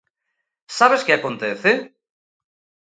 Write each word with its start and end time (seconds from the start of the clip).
Sabes 0.77 1.01
que 1.05 1.13
acontece? 1.15 1.71